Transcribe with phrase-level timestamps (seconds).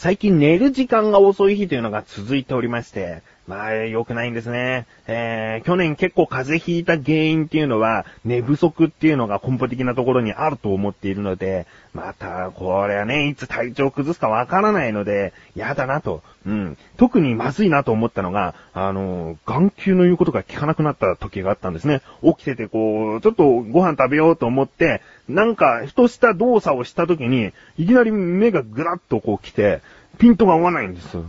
[0.00, 4.86] 最近寝る時間が遅い日というのが続いておりまして、まあ、良くないんですね。
[5.08, 16.22] えー、去年結構風邪ひいた原因っていうのは、寝不足っていうのが根本的なところにあると思っているので、また、これはね、いつ体調崩すかわからないので、嫌だなと。
[16.46, 16.78] うん。
[16.96, 22.02] 特にまずいなと思ったのが、あの、眼球の言うことが聞かなくなった時があったんですね。
[22.22, 29.80] 起きててこう、ちょっとご飯食べようと思って、なんか、ふとした動作をした時に、いきなり目がぐらっとこう来て、
[30.18, 31.24] ピントが合わないんですよ。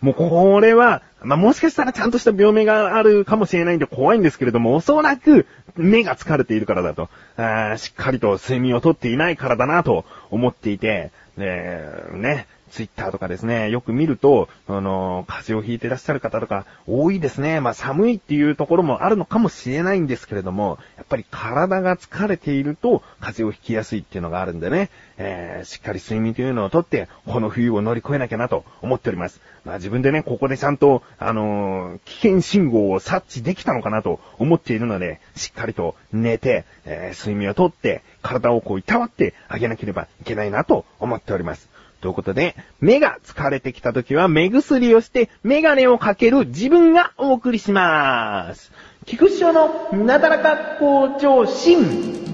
[0.00, 11.80] もうこれは、まあ、もしかしたらちゃんとした病名があるかもしれないんで怖いんですけれども、おそらく目が疲れているからだと、あしっかりと睡眠をとっていないからだなと思っていて、で、
[12.12, 17.60] ね、ツイッターとかですね、よく見ると、あの、風邪をひいてらっしゃる方とか多いですね。
[17.60, 29.40] まあ寒いっていうところもあるのかもしれないんですけれども、やっぱり体が疲れていると風邪をひきやすいっていうのがあるんでね、えー、しっかり睡眠というのをとって、この冬を乗り越えなきゃなと思っております。
[29.64, 41.68] まあ自分でね、ここでちゃんと、あのー危険信号を察知できたのかなと思っているので、しっかりと寝て、えー睡眠をとって、体をこういたわってあげなければいけないなと思っております。
[42.00, 48.72] ということで、目が疲れてきた時は目薬をしてメガネをかける自分がお送りします。
[49.06, 52.29] 菊師匠のなだらか向上心。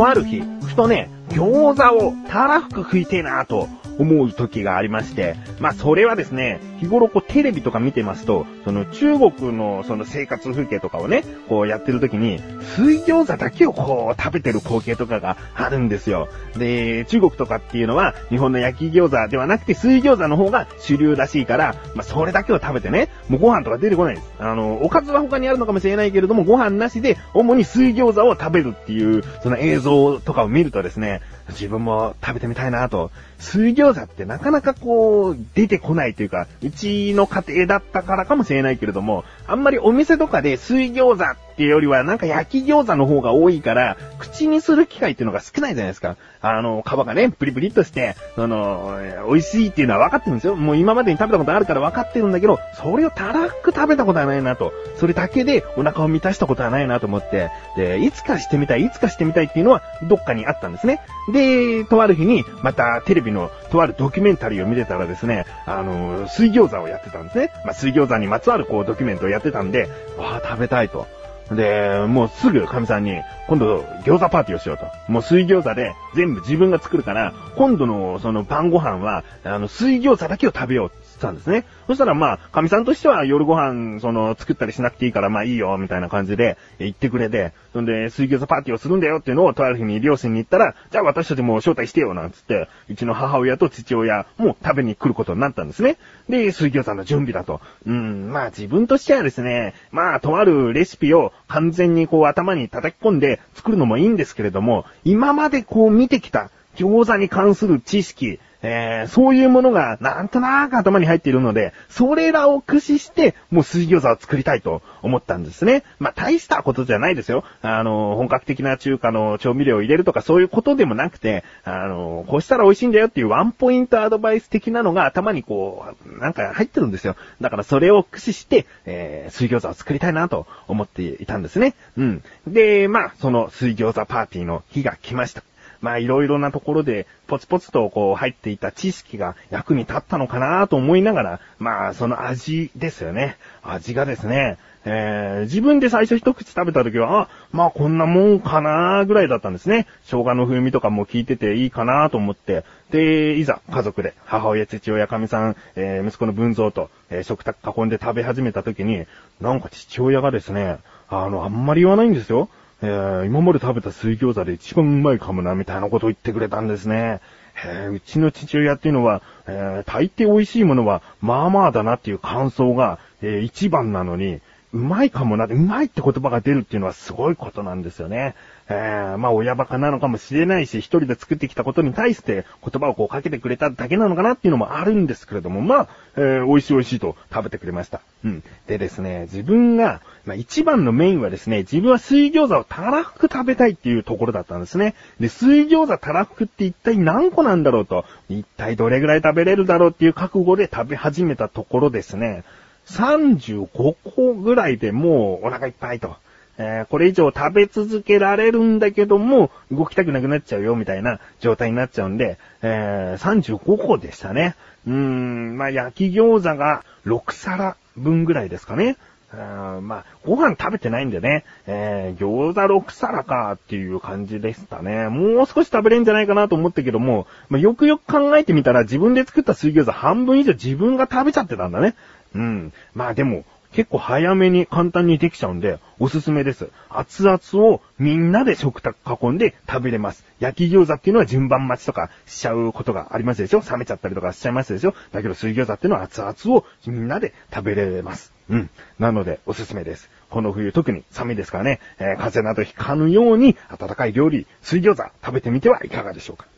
[0.00, 3.68] とある日、ふとね、餃子をたらふく食いてえなと
[4.00, 12.40] 思う時がありまして、まあそれはですね、日頃こうテレビとか見てますと、その中国のその生活風景とかをね、こうやってる時に、
[12.76, 16.28] 水餃子だけをこう食べてる光景とかがあるんですよ。
[16.56, 24.30] で、中国とかっていうのは日本の焼き餃子ではなくて水餃子の方が主流らしいから、まあそれだけを食べてね、もうご飯とか出てこないです。
[24.38, 31.20] あの、おかずは他にあるのかもしれないけれども、ご飯なしで主に水餃子を食べるっていう、その映像とかを見るとですね、
[31.50, 33.10] 自分も食べてみたいなと。
[33.38, 46.16] 水餃子ってなかなかこう、出てこないというか、うちの家庭だったからかもしれないけれども、あんまりお店とかで水餃子っていうよりはなんか焼き餃子の方が多いから、口にする機会っていうのが少ないじゃないですか。
[46.40, 48.98] あの、皮がね、プリプリっとして、その、
[49.28, 50.56] 美味しいっていうのは分かってるんですよ。
[50.56, 54.72] もう今までに食べたことあるから分かってるんだけど、それをたらふく食べたことはないなと。
[54.96, 61.02] それだけでお腹を満たしたことはないなと思って、で、いつかしてみたい、いつかしてみたいっていうのはどっかにあったんですね。
[61.30, 67.52] で、とある日に、またテレビのとあるドキュメンタリーを見てたらですね、あの、水餃子をやってたんですね。
[67.66, 71.06] まあ、水餃子にまつわるこうドキュメントをやってたんで、わあ、食べたいと。
[71.50, 74.86] で、もうすぐ神さんに、今度餃子パーティーをしようと。
[75.12, 81.64] もう水餃子で全部自分が作るから、今度のその晩ご飯は、あの、水餃子だけを食べようたんですね。
[81.86, 95.98] そしたらまあ、神さんとしては夜ご飯、その、作ったりしなくていいからまあいいよ、みたいな感じで言ってくれて、そんで、水餃子パーティーをするんだよっていうのをとある日に両親に言ったら、じゃあ私たちも招待してよ、なんつって、うちの母親と父親も食べに来ることになったんですね。
[96.28, 97.60] で、水餃子の準備だと。
[97.86, 115.82] うん、まあ自分としてはですね、まあとあるレシピを完全にこう頭に叩き込んで作るのもいいんですけれども、今までこう見てきた餃子に関する知識、えー、そういうものがなんとなく頭に入っているので、それらを駆使して、もう水餃子を作りたいと思ったんですね。
[115.98, 117.44] まあ大したことじゃないですよ。
[117.62, 127.16] あの、本格的な中華の調味料を入れるとかそういうことでもなくて、あの、こうしたら美味しいんだよっていうワンポイントアドバイス的なのが頭にこう、なんか入ってるんですよ。
[127.40, 131.74] だからそれを駆使して、えー、水餃子を作りたいなと思っていたんですね。
[131.96, 132.22] うん。
[132.46, 135.42] で、まあ、その水餃子パーティーの日が来ました。
[135.80, 143.36] まあいろいろなところでポツポツとこう入っていた知識が役に立ったのかなと思いながら、まあその味ですよね。
[143.62, 149.86] 味がですね、えー、自分で最初一口食べた時は、あ、まあこんなもんかなぐらいだったんですね。
[150.04, 152.64] 生姜の風味とかも効いてていいかなと思って。
[152.90, 159.04] で、いざ家族で母親、父親、神さん、えー、息子の文蔵と、えー、食卓囲んで食べ始めた時に、
[159.40, 160.78] なんか父親がですね、
[161.08, 162.48] あの、あんまり言わないんですよ。
[162.82, 167.20] えー、今まで食べた水餃子で一番うまいかもな、みたいなことを言ってくれたんですね。
[167.64, 174.40] えー、うちの父親っていうのは、えー、大抵美味しいものは、まあまあだなっていう感想が、えー、一番なのに、
[174.72, 178.34] うまいかもな、うまいって言葉が出るっていうのはすごいことなんですよね。
[178.68, 188.00] えー、まあ親バカなのかもしれないし、一人で作ってきたことに対して言葉をこうかけてくれただけなのかなっていうのもあるんですけれども、まあ、えー、美味しい美味しいと食べてくれました。
[188.24, 188.44] うん。
[188.68, 194.94] でですね、自分が、まあ一番のメインはですね、自分は水餃子をたらふく食べたいっていうところだったんですね。
[195.18, 202.44] で、水餃子たらふくって一体何個なんだろうと、一体どれぐらい食べれるだろうっていう覚悟で食べ始めたところですね、
[202.90, 206.16] 35個ぐらいでもうお腹いっぱいと。
[206.62, 214.56] えー、これ以上食べ続けられるんだけども、動きたくなくなっちゃうよ、みたいな状態になっちゃうんで、えー、35個でしたね。
[214.86, 218.98] うーん、まあ、焼き餃子が6皿分ぐらいですかね。
[219.32, 225.08] まあ、ご飯食べてないんでね、えー、餃子6皿かっていう感じでしたね。
[225.08, 231.94] もう少し食べれんじゃないかなと思ったけども、まあ、よくよく考えてみたら自分で作った水餃子半分以上自分が食べちゃってたんだね。
[232.34, 232.72] うん。
[232.94, 236.70] まあでも、結構早めに簡単にできちゃうんで、おすすめです。
[236.88, 240.24] 熱々をみんなで食卓囲んで食べれます。
[240.40, 243.60] 焼き餃子っていうのは順番待ちとかしちゃうことがありますでしょ？
[243.60, 244.94] 冷めちゃったりとかしちゃいますでしょ？
[245.12, 248.32] だけど水餃子っていうのは熱々をみんなで食べれます。
[248.48, 248.70] うん。
[248.98, 250.10] なので、おすすめです。
[250.30, 256.48] この冬特に寒いですからね、えー、風邪などひかぬように温かい料理、水餃子食べてみてはいかがでしょうか。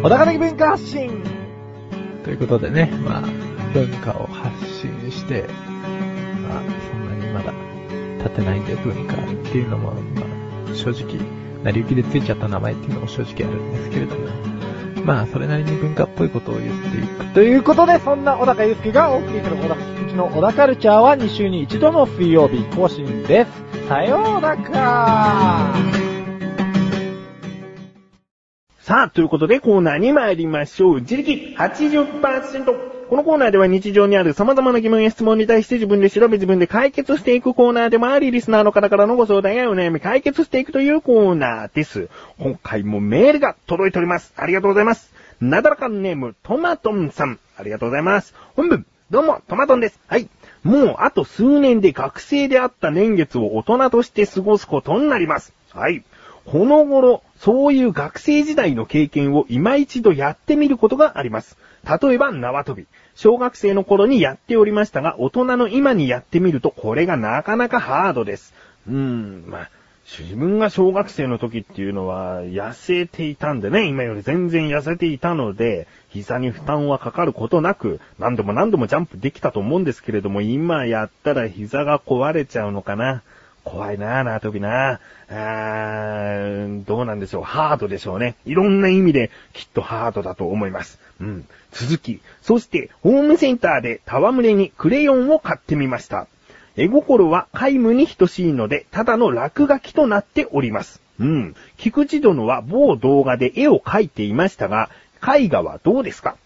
[0.00, 1.24] 小高的文化発信
[2.22, 5.46] ということでね、まあ、文化を発信して、
[6.48, 7.52] まあ、そんなにまだ
[8.18, 9.18] 立てないんで文化っ
[9.50, 10.22] ていうのも、ま
[10.70, 11.18] あ、正直、
[11.64, 14.26] 成り行きでついちゃった名前っていうのも正直あるんですけれども、
[15.04, 17.34] まあ、それなりに文化っぽいことを言っていく。
[17.34, 23.88] ということで、そんな小高祐介がお送りする小高祐の小高カルチャーは2週に1度の水曜日更新です。
[23.88, 25.74] さようなら
[28.80, 31.00] さあ、ということでコーナーに参りましょう。
[31.00, 32.97] 自力80%。
[33.08, 42.10] このコーナーでは日常にある様々な疑問や質問に対して自分で調べ自分で解決していくコーナーでもあり、リスナーの方からのご相談やお悩み解決していくというコーナーです。
[42.38, 44.34] 今回もメールが届いております。
[44.36, 45.10] ありがとうございます。
[45.40, 47.38] なだらかんネーム、トマトンさん。
[47.56, 48.34] ありがとうございます。
[48.54, 49.98] 本文、どうも、トマトンです。
[50.06, 50.28] はい。
[50.62, 55.54] もうあと数年で学生であった年月を大人として過ごすことになります。
[55.70, 56.04] はい。
[56.50, 61.58] この頃、そういう学生時代の経験を今一度やってみることがあります。
[61.84, 62.86] 例えば縄跳び。
[63.14, 68.54] 小学生の頃にやっておりましたが、大人の今にやってみると、これがなかなかハードです。
[68.88, 69.70] うーん、まあ、
[70.18, 83.22] 自分が小学生の時っていうのは、痩せていたんでね、今より全然痩せていたので、膝に負担はかかることなく、何度も何度もジャンプできたと思うんですけれども、今やったら膝が壊れちゃうのかな。
[83.70, 86.84] 怖いなぁ、縄跳びなぁ。
[86.84, 87.42] どうなんでしょう。
[87.42, 88.36] ハードでしょうね。
[88.46, 90.98] いろんな意味できっとハードだと思います。
[91.20, 91.46] うん。
[91.72, 96.26] 続き、そしてホームセンターで戯れにクレヨンを買ってみました。
[96.76, 101.02] 絵心は皆無に等しいので、ただの落書きとなっております。
[101.20, 101.56] うん。
[101.76, 104.88] 菊池殿は某動画で絵を描いていましたが、
[105.22, 106.36] 絵画はどうですか？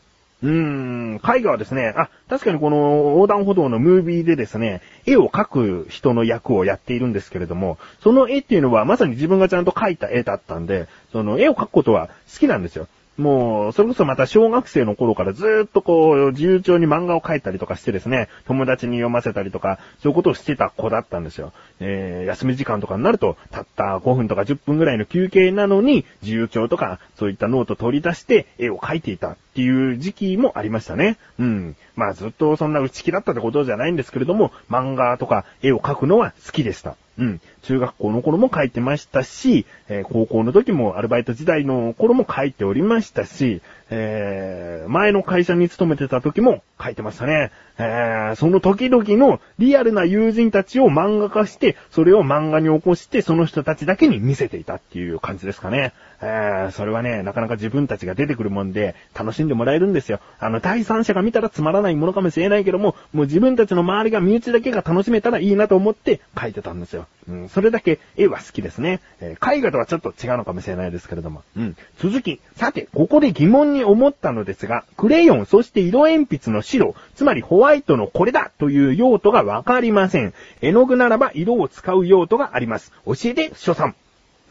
[0.42, 2.76] うーん、絵画はですね、あ、確かにこの
[3.14, 12.88] 横断歩道のムービーでですね、絵を描く人の役をやっているんですけれども、その絵っていうのはまさに自分がちゃんと描いた絵だったんで、その絵を描くことは好きなんですよ。
[13.18, 21.52] もう、それこそまた小学生の頃からずーっとこう、自由帳に漫画を描いたりとかしてですね、友達に読ませたりとか、そういうことをしてた子だったんですよ。
[21.80, 31.18] えー、休み時間とかになると、たった5分とか10分ぐらいの休憩なのに、自由帳とか、そういったノート取り出して絵を描いていたっていう時期もありましたね。
[31.38, 31.76] うん。
[31.96, 36.96] まあずっとそんな内気だったってことじゃないんですけれども、漫画とか絵を描くのは好きでした。
[37.18, 37.40] うん。
[37.62, 43.60] 中学校の頃も書いてましたし、えー、高校の時もアルバイト時代の頃も書いておりましたし、
[43.94, 47.50] えー、前の会社に勤めてた時も書いてましたね。
[47.78, 55.92] えー、その時々のリアルな友人たちを漫画化して、それを漫画に起こして、その人たちだけに見せていたっていう感じですかね。
[56.22, 60.20] えー、それはね、なかなか自分たちが出てくるもんで、楽しんでもらえるんですよ。
[60.38, 67.06] あの、第三者が見たらつまらないものかもしれないけども、もう自分たちの周りが身内だけが楽しめたらいいなと思って書いてたんですよ。
[67.28, 69.00] うん、それだけ絵は好きですね。
[69.20, 71.42] えー、絵画とはちょっと違うのかもしれないですけれども。
[71.56, 71.76] うん。
[71.98, 72.40] 続き。
[72.56, 80.34] さて、ここで疑問に思ったのですが、クレヨン、そして色鉛筆の白、つまりホワイトのこれだという用途がわかりません。
[80.60, 82.92] 絵の具ならば色を使う用途があります。
[83.06, 83.94] 教えて、所さん。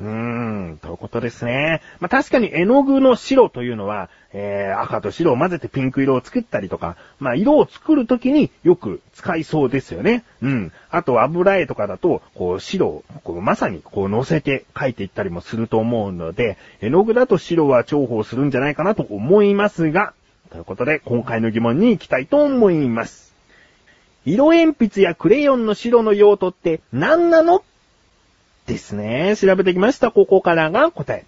[0.01, 0.07] うー
[0.73, 1.81] ん、ということですね。
[1.99, 10.23] まあ、確かに絵の具の白というのは、えー、赤と白を混ぜてピンク色を作ったりとか、まあ、色を作るときによく使いそうですよね。
[10.41, 10.71] うん。
[10.89, 20.13] あと油絵とかだと、こう白を、こうまさにこう乗せて描いていったりもすると思うので、絵の具だと白は重宝するんじゃないかなと思いますが、
[20.49, 23.35] ということで、今回の疑問に行きたいと思います。
[24.25, 27.63] 色鉛筆やクレヨンの白の用途って何なの
[28.71, 29.35] ですね。
[29.37, 30.11] 調べてきました。
[30.11, 31.25] ここからが答え。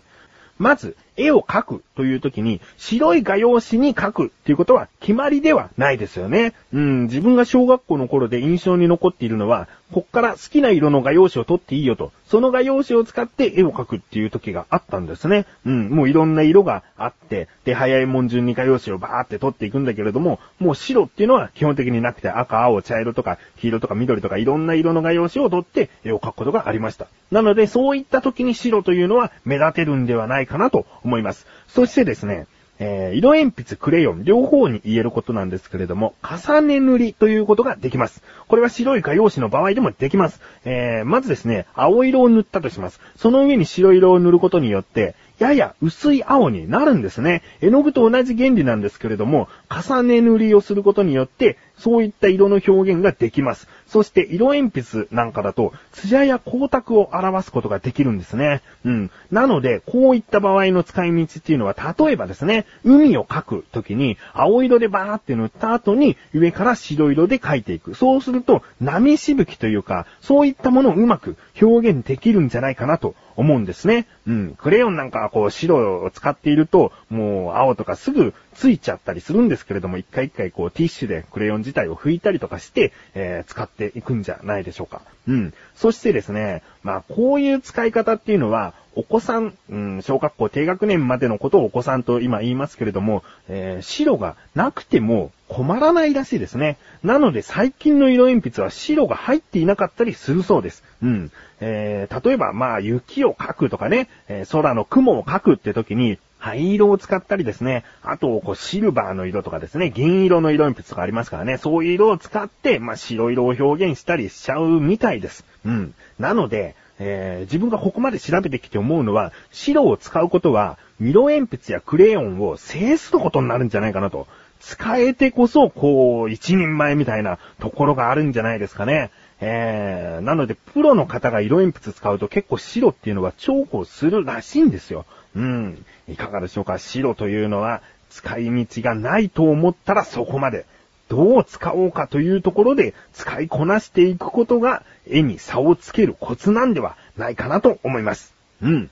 [0.57, 6.53] まず、絵を描くという時に、白い画用紙に描くっていうことは決まりではないですよね。
[6.73, 15.45] うん、自分が小学校の頃で印象に残っているのは、こっから好きな色の画用紙を取っていいよと、その画用紙を使って絵を描くっていう時があったんですね。
[15.67, 27.07] うん、もういろんな色があって、で、早いもん順に画用紙をバーって取っていくんだけれども、もう白っていうのは基本的になくて赤、青、茶色とか黄色とか緑とかいろんな色の画用紙を取って絵を描くことがありました。
[27.31, 31.47] なので、そういった時に白というのは目立てるんではないかなと思います。
[31.67, 32.47] そしてですね、
[32.79, 38.23] えー、色鉛筆、クレヨン、両方に言えることなんですけれども、重ね塗りということができます。
[38.47, 40.41] これは白い画用紙の場合でもできます。
[40.65, 42.99] えー、まずですね、青色を塗ったとします。
[43.15, 47.41] その上に白色を塗ることによって、やや薄い青になるんですね。
[47.61, 53.67] 絵の具と同じ原理なんですけれども、重ね塗りをすることによって、そういった色の表現ができます。
[53.87, 58.61] そして色鉛筆なんかだと、艶や光沢を表すことができるんですね。
[58.85, 59.11] うん。
[59.31, 67.95] なので、こういった場合の使い道っていうのは、例えばですね、海を描くときに、青色でバーって塗った後に、上から白色で描いていく。
[67.95, 74.07] そうすると、波しぶきというか、そういったものをうまく表現できるんじゃないかなと思うんですね。
[74.27, 74.55] うん。
[74.55, 85.01] クレヨンなんかはこう白を使っていると、もう青とかすぐついちゃったりするんですけれども、一回一回こうティッシュでクレヨン自体を拭いたりとかして、えー、使っていくんじゃないでしょうか。
[85.27, 85.53] うん。
[85.75, 96.77] そしてですね、まあこういう使い方っていうのは、お子さん、うん、小学校低学年までのことをお子さんと今言いますけれども、えー、白がなくても困らないらしいですね。
[97.03, 100.83] なので最近の色鉛筆は白が入っていなかったりするそうです。
[101.01, 101.31] うん。
[101.59, 115.45] えー、例えばまあ雪を描くとかね、えー、空の雲を描くって時に、灰色を使ったりですね、あと、こう、シルバーの色とかですね、銀色の色鉛筆とかありますからね、そういう色を使って、まあ、白色を表現したりしちゃうみたいです。
[115.65, 115.93] うん。
[116.19, 124.27] なので、えー、自分がここまで調べてきて思うのは、白を使うことは、色鉛筆やクレヨンを制することになるんじゃないかなと。
[124.59, 129.11] 使えてこそ、こう、一人前みたいなところがあるんじゃないですかね。
[129.45, 135.05] えー、なので、プロの方が色鉛筆使うと結構白っていうのは重宝するらしいんですよ。
[135.35, 135.85] うん。
[136.07, 136.77] いかがでしょうか？
[136.77, 140.65] 白というのは、使い道がないと思ったらそこまで。
[141.09, 148.33] どう使おうかというところで使いこなしていくことが絵に差をつけるコツなんではないかなと思います。
[148.61, 148.89] うん。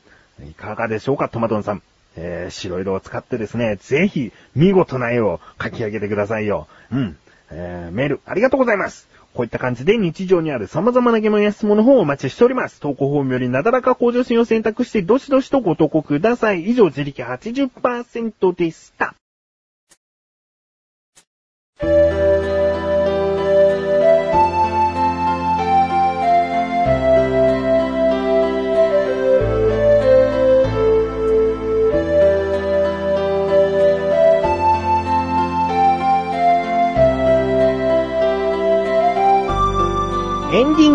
[0.48, 1.82] いかがでしょうか、トマトンさん。
[2.18, 6.68] えー、白色を使ってですね、ぜひ見事な絵を描き上げてくださいよ。
[6.92, 7.18] うん。
[7.50, 9.08] えー、メールありがとうございます。
[9.34, 12.80] こういった感じで日常にある様々な疑問や質問の方をお待ちしております。
[12.80, 16.70] 投稿フォームよりなだらか向上心を選択してどしどしとご投稿ください。
[16.70, 19.16] 以上、自力80%でした。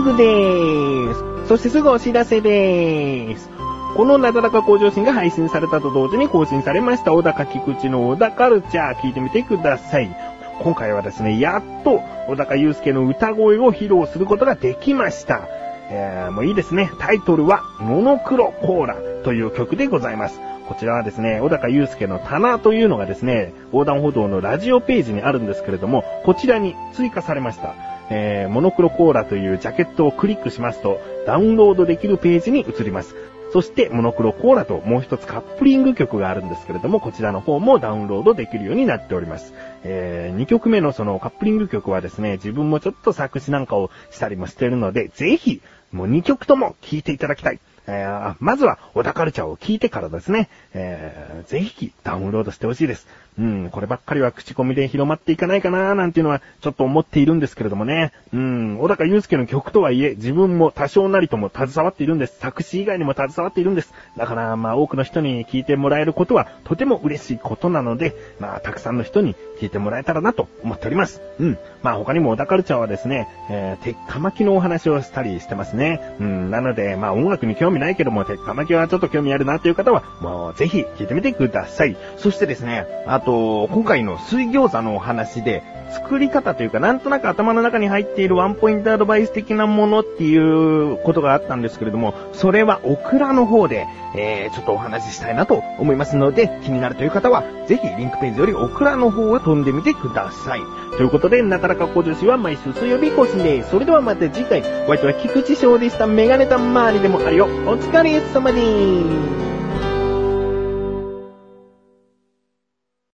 [0.00, 1.48] ングでーす。
[1.48, 3.48] そしてすぐお知らせでーす。
[3.96, 10.14] このなだらか向上心が配信されたと同時に更新されました小高菊池の小田カルチャー聞いてみてください。
[10.60, 15.48] 今回はですね、やっと小高祐介の歌声を披露することができました。
[15.88, 16.90] えー、もういいですね。
[16.98, 20.40] タイトルは、モノクロコーラという曲でございます。
[20.66, 27.74] こちらはですね、小高祐介の棚というのがですね、横断歩道のラジオページにあるんですけれども、こちらに追加されました。
[28.10, 33.14] えー、モノクロコーラというジャケットをクリックしますと、ダウンロードできるページに移ります。
[33.52, 39.54] そして、モノクロコーラともう一つカップリング曲があるんですけれども、こちらの方もダウンロードできるようになっております。
[39.84, 47.60] えー、2曲目のそのカップリング曲はですね、自分もちょっと作詞なんかをしたりもしているので、ぜひ、もう2曲とも聴いていただきたい。
[47.86, 53.06] えー、まずは、小田カルチャーを聞いてからですね、えー、ぜひダウンロードしてほしいです。
[53.38, 58.12] うん、こればっかりは口コミで広まっていかないかなーなんていうのはちょっと思っているんですけれどもね。
[58.32, 62.38] うん、小高祐介の曲とはいえ、自分も多少なりとも携わっているんです。
[62.38, 63.92] 作詞以外にも携わっているんです。
[64.16, 71.20] だから、まあ多くの人に聞いてもらえることはとても嬉しいことなので、まあたくさんの人に聞いてもらえたらなと思っております。
[71.38, 71.58] うん。
[71.82, 76.00] まあ他にも小田カルチャーはですね、えー、鉄火巻きのお話をしたりしてますね。
[76.20, 81.97] うん、なので、まあ音楽に興味ないけども、鉄火巻きはちょっと興味あるなという方は、もうぜひ聞いてみてください。
[82.16, 100.60] そしてですね、あと、今回の水餃子のお話で、作り方というか、なんとなく頭の中に入っているワンポイントアドバイス的なものっていうことがあったんですけれども、それはオクラの方で、えー、ちょっとお話ししたいなと思いますので、気になるという方は、ぜひリンクページよりオクラの方を飛んでみてください。
[100.96, 103.70] ということで、なかなか小女子は毎週水曜日更新です。
[103.70, 106.06] それではまた次回、お相手は菊池翔でした。
[106.06, 107.44] メガネタ周りでもあるよ。
[107.44, 109.45] お疲れ様です。